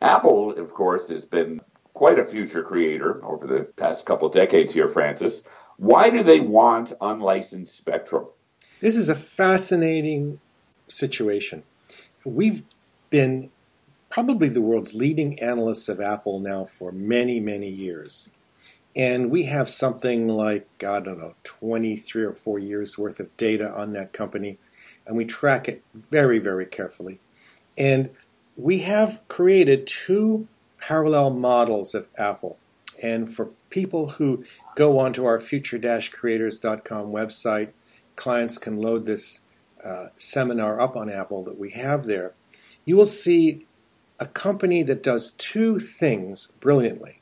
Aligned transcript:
Apple, 0.00 0.52
of 0.52 0.72
course, 0.72 1.08
has 1.08 1.26
been 1.26 1.60
quite 1.94 2.18
a 2.18 2.24
future 2.24 2.62
creator 2.62 3.24
over 3.24 3.46
the 3.46 3.64
past 3.76 4.06
couple 4.06 4.28
decades 4.28 4.72
here, 4.72 4.88
Francis. 4.88 5.42
Why 5.76 6.10
do 6.10 6.22
they 6.22 6.40
want 6.40 6.92
unlicensed 7.00 7.76
spectrum? 7.76 8.26
This 8.80 8.96
is 8.96 9.08
a 9.08 9.14
fascinating 9.14 10.40
situation. 10.88 11.62
We've 12.24 12.62
been 13.10 13.50
probably 14.08 14.48
the 14.48 14.62
world's 14.62 14.94
leading 14.94 15.38
analysts 15.40 15.88
of 15.88 16.00
Apple 16.00 16.40
now 16.40 16.64
for 16.64 16.92
many, 16.92 17.40
many 17.40 17.68
years. 17.68 18.30
And 18.96 19.30
we 19.30 19.44
have 19.44 19.68
something 19.68 20.26
like, 20.26 20.66
I 20.82 21.00
don't 21.00 21.18
know, 21.18 21.34
23 21.44 22.24
or 22.24 22.34
4 22.34 22.58
years 22.58 22.98
worth 22.98 23.20
of 23.20 23.36
data 23.36 23.70
on 23.70 23.92
that 23.92 24.12
company. 24.12 24.58
And 25.06 25.16
we 25.16 25.24
track 25.24 25.68
it 25.68 25.82
very, 25.94 26.38
very 26.38 26.66
carefully. 26.66 27.20
And 27.78 28.10
we 28.60 28.78
have 28.80 29.22
created 29.28 29.86
two 29.86 30.46
parallel 30.78 31.30
models 31.30 31.94
of 31.94 32.06
Apple. 32.18 32.58
And 33.02 33.32
for 33.32 33.50
people 33.70 34.10
who 34.10 34.44
go 34.74 34.98
onto 34.98 35.24
our 35.24 35.40
future-creators.com 35.40 37.06
website, 37.06 37.70
clients 38.16 38.58
can 38.58 38.76
load 38.76 39.06
this 39.06 39.40
uh, 39.82 40.08
seminar 40.18 40.78
up 40.80 40.96
on 40.96 41.08
Apple 41.08 41.42
that 41.44 41.58
we 41.58 41.70
have 41.70 42.04
there. 42.04 42.34
You 42.84 42.96
will 42.96 43.06
see 43.06 43.66
a 44.18 44.26
company 44.26 44.82
that 44.82 45.02
does 45.02 45.32
two 45.32 45.78
things 45.78 46.52
brilliantly. 46.60 47.20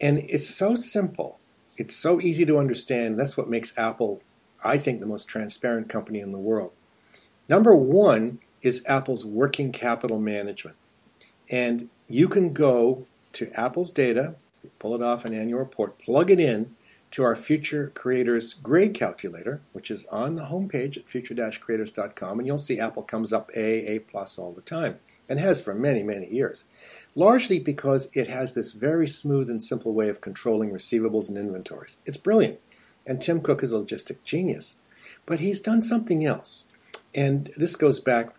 And 0.00 0.18
it's 0.18 0.48
so 0.48 0.74
simple. 0.74 1.38
It's 1.76 1.94
so 1.94 2.20
easy 2.20 2.44
to 2.46 2.58
understand. 2.58 3.18
That's 3.18 3.36
what 3.36 3.48
makes 3.48 3.78
Apple, 3.78 4.20
I 4.64 4.78
think, 4.78 4.98
the 4.98 5.06
most 5.06 5.28
transparent 5.28 5.88
company 5.88 6.18
in 6.18 6.32
the 6.32 6.38
world. 6.38 6.72
Number 7.48 7.76
one 7.76 8.40
is 8.64 8.84
Apple's 8.86 9.24
working 9.24 9.70
capital 9.70 10.18
management. 10.18 10.76
And 11.50 11.90
you 12.08 12.28
can 12.28 12.54
go 12.54 13.06
to 13.34 13.50
Apple's 13.52 13.90
data, 13.90 14.34
pull 14.78 14.94
it 14.94 15.02
off 15.02 15.26
an 15.26 15.34
annual 15.34 15.60
report, 15.60 15.98
plug 15.98 16.30
it 16.30 16.40
in 16.40 16.74
to 17.10 17.22
our 17.22 17.36
Future 17.36 17.92
Creators 17.94 18.54
Grade 18.54 18.94
Calculator, 18.94 19.60
which 19.72 19.90
is 19.90 20.06
on 20.06 20.34
the 20.34 20.46
homepage 20.46 20.96
at 20.96 21.08
future-creators.com, 21.08 22.38
and 22.38 22.46
you'll 22.46 22.58
see 22.58 22.80
Apple 22.80 23.02
comes 23.02 23.32
up 23.32 23.50
A, 23.54 23.86
A 23.86 23.98
plus 24.00 24.38
all 24.38 24.50
the 24.50 24.62
time, 24.62 24.98
and 25.28 25.38
has 25.38 25.60
for 25.60 25.74
many, 25.74 26.02
many 26.02 26.28
years. 26.32 26.64
Largely 27.14 27.58
because 27.60 28.08
it 28.14 28.28
has 28.28 28.54
this 28.54 28.72
very 28.72 29.06
smooth 29.06 29.50
and 29.50 29.62
simple 29.62 29.92
way 29.92 30.08
of 30.08 30.22
controlling 30.22 30.70
receivables 30.70 31.28
and 31.28 31.36
inventories. 31.36 31.98
It's 32.06 32.16
brilliant. 32.16 32.58
And 33.06 33.20
Tim 33.20 33.42
Cook 33.42 33.62
is 33.62 33.72
a 33.72 33.76
logistic 33.76 34.24
genius. 34.24 34.76
But 35.26 35.40
he's 35.40 35.60
done 35.60 35.82
something 35.82 36.24
else. 36.24 36.66
And 37.14 37.52
this 37.56 37.76
goes 37.76 38.00
back 38.00 38.34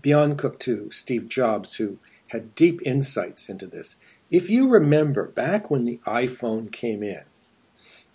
beyond 0.00 0.38
Cook 0.38 0.58
to 0.60 0.90
Steve 0.90 1.28
Jobs, 1.28 1.74
who 1.74 1.98
had 2.28 2.54
deep 2.54 2.80
insights 2.84 3.48
into 3.48 3.66
this. 3.66 3.96
If 4.30 4.50
you 4.50 4.68
remember 4.68 5.28
back 5.28 5.70
when 5.70 5.84
the 5.84 6.00
iPhone 6.06 6.72
came 6.72 7.02
in, 7.02 7.22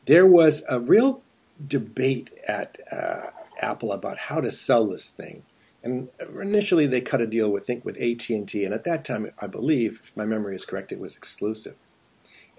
there 0.06 0.26
was 0.26 0.64
a 0.68 0.80
real 0.80 1.22
debate 1.66 2.32
at 2.48 2.78
uh, 2.92 3.28
Apple 3.62 3.94
about 3.94 4.18
how 4.18 4.42
to 4.42 4.52
sell 4.52 4.88
this 4.88 5.10
thing. 5.10 5.44
And 5.84 6.10
initially, 6.20 6.86
they 6.86 7.02
cut 7.02 7.22
a 7.22 7.28
deal 7.28 7.50
with 7.50 7.66
think 7.66 7.84
with 7.84 8.00
AT 8.00 8.30
and 8.30 8.48
T, 8.48 8.66
and 8.66 8.74
at 8.74 8.84
that 8.84 9.04
time, 9.04 9.32
I 9.40 9.48
believe, 9.48 10.02
if 10.04 10.16
my 10.16 10.26
memory 10.26 10.54
is 10.54 10.66
correct, 10.66 10.92
it 10.92 11.00
was 11.00 11.16
exclusive. 11.16 11.76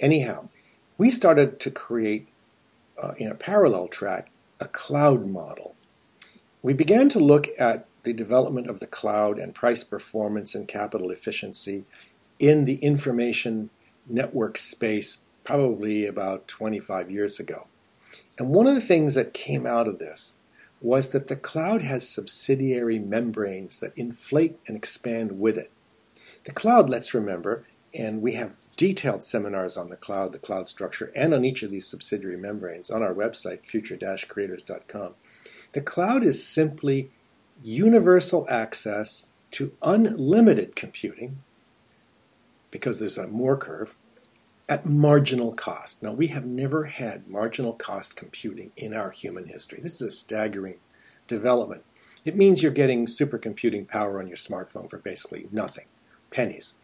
Anyhow, 0.01 0.49
we 0.99 1.11
started 1.11 1.61
to 1.61 1.71
create 1.71 2.29
uh, 3.01 3.13
in 3.19 3.29
a 3.29 3.35
parallel 3.35 3.89
track 3.89 4.31
a 4.59 4.67
cloud 4.67 5.27
model. 5.27 5.75
We 6.63 6.73
began 6.73 7.09
to 7.11 7.21
look 7.21 7.49
at 7.59 7.87
the 8.03 8.13
development 8.13 8.69
of 8.69 8.81
the 8.81 8.87
cloud 8.87 9.39
and 9.39 9.55
price 9.55 9.85
performance 9.85 10.55
and 10.55 10.67
capital 10.67 11.11
efficiency 11.11 11.85
in 12.39 12.65
the 12.65 12.77
information 12.77 13.71
network 14.07 14.59
space 14.59 15.25
probably 15.45 16.07
about 16.07 16.49
25 16.49 17.11
years 17.11 17.39
ago. 17.39 17.67
And 18.39 18.51
one 18.51 18.67
of 18.67 18.75
the 18.75 18.81
things 18.81 19.15
that 19.15 19.35
came 19.35 19.67
out 19.67 19.89
of 19.89 19.99
this 19.99 20.37
was 20.81 21.11
that 21.11 21.29
the 21.29 21.37
cloud 21.37 21.83
has 21.83 22.09
subsidiary 22.09 22.99
membranes 22.99 23.79
that 23.81 23.97
inflate 23.97 24.59
and 24.67 24.77
expand 24.77 25.39
with 25.39 25.57
it. 25.57 25.71
The 26.45 26.53
cloud, 26.53 26.91
let's 26.91 27.15
remember, 27.15 27.65
and 27.95 28.21
we 28.21 28.33
have 28.33 28.57
detailed 28.77 29.23
seminars 29.23 29.77
on 29.77 29.91
the 29.91 29.97
cloud, 29.97 30.33
the 30.33 30.39
cloud 30.39 30.67
structure, 30.67 31.13
and 31.15 31.33
on 31.33 31.45
each 31.45 31.63
of 31.63 31.71
these 31.71 31.87
subsidiary 31.87 32.37
membranes 32.37 32.91
on 32.91 33.03
our 33.03 33.15
website, 33.15 33.65
future-creators.com. 33.65 35.15
The 35.73 35.81
cloud 35.81 36.25
is 36.25 36.45
simply 36.45 37.11
universal 37.63 38.47
access 38.49 39.31
to 39.53 39.73
unlimited 39.83 40.75
computing, 40.77 41.43
because 42.71 42.99
there's 42.99 43.19
a 43.19 43.29
Moore 43.29 43.57
curve, 43.57 43.97
at 44.69 44.87
marginal 44.87 45.53
cost. 45.53 46.03
Now, 46.03 46.13
we 46.13 46.29
have 46.29 46.47
never 46.47 46.85
had 46.85 47.29
marginal 47.29 47.75
cost 47.75 48.17
computing 48.17 48.73
in 48.77 48.95
our 48.95 49.11
human 49.11 49.47
history. 49.47 49.81
This 49.83 50.01
is 50.01 50.09
a 50.09 50.11
staggering 50.11 50.77
development. 51.27 51.85
It 52.25 52.37
means 52.37 52.63
you're 52.63 52.73
getting 52.73 53.07
supercomputing 53.07 53.89
power 53.89 54.21
on 54.21 54.29
your 54.29 54.37
smartphone 54.37 54.89
for 54.89 54.99
basically 54.99 55.49
nothing, 55.51 55.87
pennies. 56.31 56.75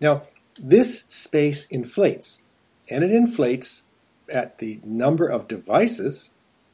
Now, 0.00 0.22
this 0.58 1.04
space 1.08 1.66
inflates, 1.66 2.40
and 2.90 3.04
it 3.04 3.12
inflates 3.12 3.84
at 4.32 4.58
the 4.58 4.80
number 4.82 5.28
of 5.28 5.46
devices, 5.46 6.32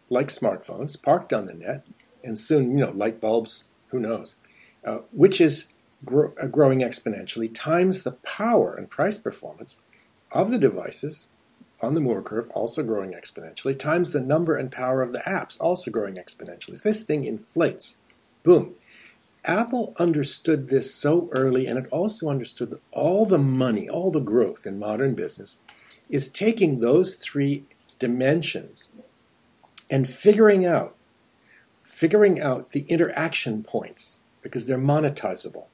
like 0.08 0.28
smartphones, 0.28 1.00
parked 1.00 1.32
on 1.32 1.46
the 1.46 1.54
net, 1.54 1.84
and 2.25 2.38
soon, 2.38 2.77
you 2.77 2.84
know, 2.84 2.93
light 2.93 3.21
bulbs, 3.21 3.69
who 3.88 4.00
knows, 4.00 4.34
uh, 4.84 4.99
which 5.12 5.41
is 5.41 5.69
gro- 6.05 6.34
uh, 6.41 6.47
growing 6.47 6.81
exponentially, 6.81 7.50
times 7.53 8.03
the 8.03 8.12
power 8.12 8.75
and 8.75 8.91
price 8.91 9.19
performance 9.19 9.78
of 10.31 10.50
the 10.50 10.59
devices 10.59 11.28
on 11.81 11.94
the 11.94 12.00
Moore 12.00 12.22
curve, 12.22 12.49
also 12.50 12.83
growing 12.83 13.12
exponentially, 13.12 13.78
times 13.78 14.12
the 14.12 14.21
number 14.21 14.56
and 14.56 14.71
power 14.71 15.03
of 15.03 15.12
the 15.12 15.19
apps, 15.21 15.60
also 15.60 15.91
growing 15.91 16.15
exponentially. 16.15 16.81
This 16.81 17.03
thing 17.03 17.25
inflates. 17.25 17.97
Boom. 18.43 18.75
Apple 19.44 19.93
understood 19.99 20.69
this 20.69 20.94
so 20.94 21.28
early, 21.33 21.66
and 21.66 21.78
it 21.78 21.89
also 21.91 22.28
understood 22.28 22.71
that 22.71 22.83
all 22.93 23.27
the 23.27 23.39
money, 23.39 23.89
all 23.89 24.12
the 24.12 24.21
growth 24.21 24.65
in 24.65 24.78
modern 24.78 25.15
business 25.15 25.59
is 26.09 26.28
taking 26.28 26.78
those 26.78 27.16
three 27.16 27.65
dimensions 27.99 28.89
and 29.91 30.09
figuring 30.09 30.65
out 30.65 30.94
figuring 31.82 32.41
out 32.41 32.72
the 32.72 32.82
interaction 32.82 33.62
points 33.62 34.20
because 34.43 34.66
they're 34.66 34.78
monetizable. 34.78 35.66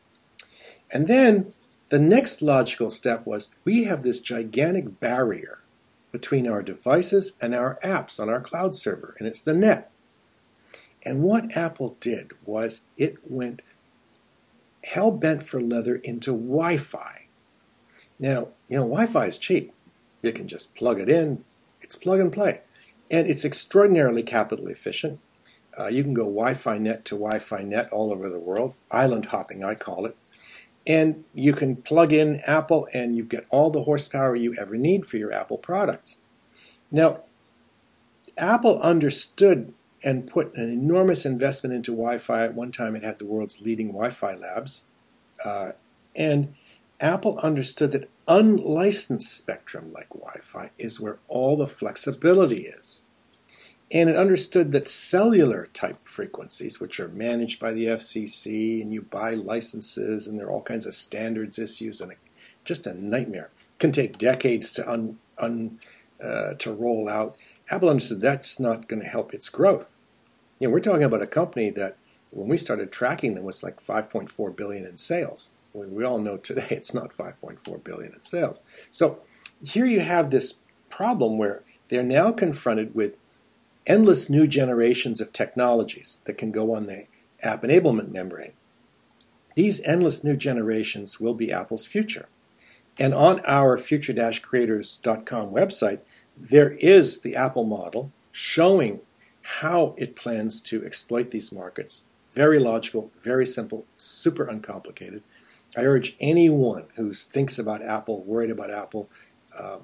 And 0.91 1.07
then 1.07 1.53
the 1.89 1.99
next 1.99 2.43
logical 2.43 2.91
step 2.91 3.27
was 3.27 3.55
we 3.65 3.85
have 3.85 4.03
this 4.03 4.21
gigantic 4.21 5.01
barrier 5.01 5.61
between 6.13 6.49
our 6.49 6.63
devices 6.63 7.37
and 7.41 7.55
our 7.55 7.79
apps 7.83 8.21
on 8.21 8.29
our 8.29 8.41
cloud 8.41 8.75
server, 8.75 9.15
and 9.19 9.29
it's 9.29 9.43
the 9.43 9.55
net. 9.55 9.91
And 11.03 11.23
what 11.23 11.57
Apple 11.57 11.97
did 12.01 12.33
was 12.45 12.83
it 12.97 13.19
went 13.25 13.63
hell 14.85 15.11
bent 15.11 15.43
for 15.43 15.61
leather 15.61 15.97
into 15.97 16.33
Wi 16.33 16.77
Fi. 16.77 17.27
Now, 18.19 18.49
you 18.69 18.77
know, 18.77 18.85
Wi 18.85 19.07
Fi 19.07 19.27
is 19.27 19.39
cheap. 19.39 19.73
You 20.23 20.33
can 20.33 20.49
just 20.49 20.75
plug 20.75 21.01
it 21.01 21.09
in, 21.09 21.45
it's 21.81 21.95
plug 21.97 22.21
and 22.21 22.33
play. 22.33 22.63
And 23.11 23.27
it's 23.27 23.45
extraordinarily 23.45 24.23
capital 24.23 24.69
efficient. 24.69 25.21
Uh, 25.79 25.87
you 25.87 26.03
can 26.03 26.15
go 26.15 26.25
Wi-Fi 26.25 26.79
net 26.79 27.05
to 27.07 27.15
Wi-Fi 27.15 27.63
net 27.63 27.89
all 27.93 28.13
over 28.13 28.29
the 28.29 28.39
world, 28.39 28.75
island 28.91 29.27
hopping, 29.27 29.65
I 29.65 29.75
call 29.75 30.07
it. 30.07 30.17
And 30.87 31.25
you 31.35 31.53
can 31.53 31.77
plug 31.77 32.13
in 32.13 32.41
Apple 32.47 32.89
and 32.93 33.17
you 33.17 33.23
get 33.23 33.47
all 33.51 33.71
the 33.71 33.85
horsepower 33.85 34.35
you 34.35 34.55
ever 34.59 34.77
need 34.77 35.07
for 35.07 35.19
your 35.19 35.33
Apple 35.33 35.59
products. 35.59 36.19
Now, 36.91 37.23
Apple 38.37 38.81
understood 38.81 39.75
and 40.03 40.27
put 40.27 40.55
an 40.55 40.71
enormous 40.71 41.27
investment 41.27 41.75
into 41.75 41.91
Wi-Fi. 41.91 42.45
At 42.45 42.55
one 42.55 42.73
time, 42.73 42.97
it 42.97 43.05
had 43.05 43.19
the 43.19 43.27
world's 43.27 43.61
leading 43.61 43.89
Wi-Fi 43.89 44.35
labs. 44.35 44.85
Uh, 45.45 45.73
and 46.17 46.55
Apple 47.01 47.39
understood 47.39 47.93
that 47.93 48.11
unlicensed 48.27 49.37
spectrum 49.37 49.93
like 49.93 50.09
Wi 50.11 50.39
Fi 50.41 50.71
is 50.79 51.01
where 51.01 51.19
all 51.29 51.57
the 51.57 51.67
flexibility 51.67 52.67
is. 52.67 53.03
And 53.91 54.11
it 54.11 54.17
understood 54.17 54.73
that 54.73 54.87
cellular 54.87 55.69
type 55.73 56.07
frequencies, 56.07 56.79
which 56.79 57.01
are 57.01 57.09
managed 57.09 57.59
by 57.59 57.73
the 57.73 57.87
FCC, 57.87 58.83
and 58.83 58.93
you 58.93 59.01
buy 59.03 59.35
licenses, 59.35 60.27
and 60.27 60.39
there 60.39 60.47
are 60.47 60.51
all 60.51 60.63
kinds 60.63 60.85
of 60.85 60.93
standards 60.93 61.59
issues, 61.59 62.01
and 62.01 62.13
just 62.65 62.87
a 62.87 62.93
nightmare. 62.93 63.51
Can 63.79 63.93
take 63.93 64.19
decades 64.19 64.73
to 64.73 64.91
un, 64.91 65.19
un 65.39 65.79
uh, 66.23 66.55
to 66.55 66.73
roll 66.73 67.09
out. 67.09 67.37
Apple 67.71 67.89
understood 67.89 68.21
that's 68.21 68.61
not 68.61 68.89
going 68.89 69.01
to 69.01 69.09
help 69.09 69.33
its 69.33 69.49
growth. 69.49 69.97
You 70.59 70.69
know, 70.69 70.73
we're 70.73 70.81
talking 70.81 71.05
about 71.05 71.23
a 71.23 71.27
company 71.27 71.71
that 71.71 71.97
when 72.31 72.49
we 72.49 72.57
started 72.57 72.93
tracking 72.93 73.35
them 73.35 73.45
was 73.45 73.63
like 73.63 73.81
5.4 73.81 74.55
billion 74.55 74.85
in 74.85 74.97
sales. 74.97 75.55
we 75.73 76.05
all 76.05 76.19
know 76.19 76.37
today 76.37 76.67
it's 76.71 76.93
not 76.93 77.11
5.4 77.11 77.85
billion 77.85 78.13
in 78.13 78.23
sales. 78.23 78.61
So 78.91 79.21
here 79.65 79.87
you 79.87 80.01
have 80.01 80.31
this 80.31 80.57
problem 80.91 81.39
where 81.39 81.63
they're 81.89 82.03
now 82.03 82.33
confronted 82.33 82.95
with 82.95 83.17
endless 83.89 84.31
new 84.31 84.47
generations 84.47 85.21
of 85.21 85.33
technologies 85.33 86.21
that 86.27 86.39
can 86.39 86.53
go 86.53 86.75
on 86.75 86.87
the 86.87 87.07
app 87.43 87.63
enablement 87.63 88.13
membrane. 88.13 88.53
These 89.57 89.83
endless 89.83 90.23
new 90.23 90.37
generations 90.37 91.19
will 91.19 91.35
be 91.35 91.51
Apple's 91.51 91.87
future. 91.87 92.29
And 92.99 93.15
on 93.15 93.41
our 93.47 93.79
future-creators.com 93.79 95.51
website, 95.51 96.01
there 96.37 96.71
is 96.73 97.21
the 97.21 97.35
Apple 97.35 97.65
model 97.65 98.13
showing 98.31 99.01
how 99.43 99.95
it 99.97 100.15
plans 100.15 100.61
to 100.63 100.85
exploit 100.85 101.31
these 101.31 101.51
markets. 101.51 102.05
Very 102.33 102.59
logical, 102.59 103.11
very 103.21 103.47
simple, 103.47 103.87
super 103.97 104.47
uncomplicated. 104.47 105.23
I 105.77 105.83
urge 105.83 106.17
anyone 106.21 106.85
who 106.97 107.13
thinks 107.13 107.59
about 107.59 107.83
Apple, 107.83 108.23
worried 108.23 108.51
about 108.51 108.71
Apple, 108.71 109.09
uh, 109.57 109.79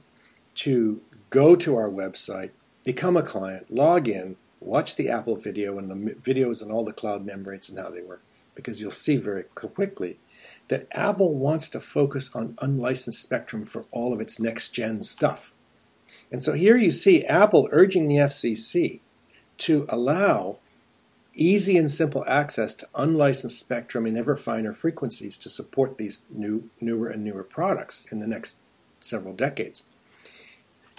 to 0.54 1.00
go 1.30 1.54
to 1.56 1.76
our 1.76 1.88
website, 1.88 2.50
become 2.84 3.16
a 3.16 3.22
client, 3.22 3.74
log 3.74 4.08
in, 4.08 4.36
watch 4.60 4.96
the 4.96 5.08
Apple 5.08 5.36
video 5.36 5.78
and 5.78 5.90
the 5.90 6.14
videos 6.14 6.62
and 6.62 6.70
all 6.70 6.84
the 6.84 6.92
cloud 6.92 7.24
membranes 7.24 7.68
and 7.68 7.78
how 7.78 7.90
they 7.90 8.02
work, 8.02 8.22
because 8.54 8.80
you'll 8.80 8.90
see 8.90 9.16
very 9.16 9.44
quickly 9.54 10.18
that 10.68 10.86
Apple 10.92 11.34
wants 11.34 11.68
to 11.70 11.80
focus 11.80 12.34
on 12.34 12.56
unlicensed 12.60 13.22
spectrum 13.22 13.64
for 13.64 13.84
all 13.90 14.12
of 14.12 14.20
its 14.20 14.38
next 14.38 14.70
gen 14.70 15.02
stuff. 15.02 15.54
And 16.30 16.42
so 16.42 16.52
here 16.52 16.76
you 16.76 16.90
see 16.90 17.24
Apple 17.24 17.68
urging 17.70 18.08
the 18.08 18.16
FCC 18.16 19.00
to 19.58 19.86
allow 19.88 20.58
easy 21.34 21.76
and 21.76 21.90
simple 21.90 22.24
access 22.26 22.74
to 22.74 22.88
unlicensed 22.94 23.58
spectrum 23.58 24.06
in 24.06 24.16
ever 24.16 24.36
finer 24.36 24.72
frequencies 24.72 25.36
to 25.38 25.48
support 25.48 25.98
these 25.98 26.24
new, 26.30 26.70
newer 26.80 27.08
and 27.08 27.24
newer 27.24 27.44
products 27.44 28.06
in 28.10 28.20
the 28.20 28.26
next 28.26 28.60
several 29.00 29.34
decades. 29.34 29.86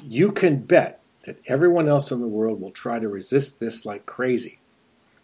You 0.03 0.31
can 0.31 0.57
bet 0.57 1.01
that 1.25 1.39
everyone 1.47 1.87
else 1.87 2.11
in 2.11 2.21
the 2.21 2.27
world 2.27 2.61
will 2.61 2.71
try 2.71 2.99
to 2.99 3.07
resist 3.07 3.59
this 3.59 3.85
like 3.85 4.05
crazy 4.05 4.59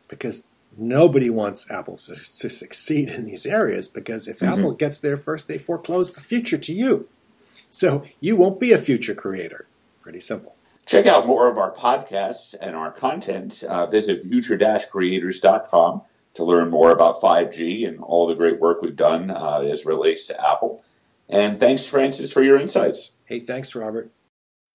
because 0.07 0.47
nobody 0.77 1.29
wants 1.29 1.69
Apple 1.69 1.97
to, 1.97 2.13
to 2.13 2.49
succeed 2.49 3.09
in 3.09 3.25
these 3.25 3.45
areas 3.45 3.87
because 3.87 4.27
if 4.27 4.39
mm-hmm. 4.39 4.59
Apple 4.59 4.73
gets 4.73 4.99
there 4.99 5.17
first, 5.17 5.47
they 5.47 5.57
foreclose 5.57 6.13
the 6.13 6.21
future 6.21 6.57
to 6.57 6.73
you. 6.73 7.07
So 7.69 8.03
you 8.19 8.35
won't 8.35 8.59
be 8.59 8.73
a 8.73 8.77
future 8.77 9.15
creator. 9.15 9.65
Pretty 10.01 10.19
simple. 10.19 10.55
Check 10.85 11.05
out 11.05 11.27
more 11.27 11.49
of 11.49 11.57
our 11.57 11.71
podcasts 11.71 12.53
and 12.59 12.75
our 12.75 12.91
content. 12.91 13.63
Uh, 13.63 13.85
visit 13.85 14.23
future-creators.com 14.23 16.01
to 16.33 16.43
learn 16.43 16.69
more 16.69 16.91
about 16.91 17.21
5G 17.21 17.87
and 17.87 17.99
all 17.99 18.27
the 18.27 18.35
great 18.35 18.59
work 18.59 18.81
we've 18.81 18.95
done 18.95 19.29
uh, 19.29 19.59
as 19.59 19.85
relates 19.85 20.27
to 20.27 20.49
Apple. 20.49 20.83
And 21.29 21.57
thanks, 21.57 21.85
Francis, 21.85 22.33
for 22.33 22.43
your 22.43 22.57
insights. 22.57 23.13
Hey, 23.25 23.39
thanks, 23.39 23.75
Robert. 23.75 24.11